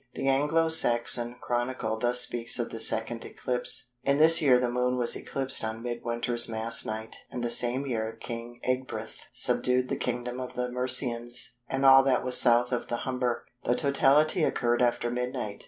The 0.15 0.27
Anglo 0.29 0.67
Saxon 0.69 1.35
Chronicle 1.39 1.95
thus 1.99 2.21
speaks 2.21 2.57
of 2.57 2.71
the 2.71 2.79
second 2.79 3.23
eclipse:—"In 3.23 4.17
this 4.17 4.41
year 4.41 4.57
the 4.57 4.67
Moon 4.71 4.97
was 4.97 5.15
eclipsed 5.15 5.63
on 5.63 5.83
Mid 5.83 6.03
winter's 6.03 6.49
Mass 6.49 6.83
night, 6.83 7.17
and 7.29 7.43
the 7.43 7.51
same 7.51 7.85
year 7.85 8.17
King 8.19 8.59
Ecgbryht 8.67 9.25
subdued 9.31 9.89
the 9.89 9.95
kingdom 9.95 10.39
of 10.39 10.55
the 10.55 10.71
Mercians 10.71 11.55
and 11.69 11.85
all 11.85 12.01
that 12.01 12.23
was 12.23 12.35
South 12.35 12.71
of 12.71 12.87
the 12.87 13.05
Humber." 13.05 13.45
The 13.65 13.75
totality 13.75 14.43
occurred 14.43 14.81
after 14.81 15.11
midnight. 15.11 15.59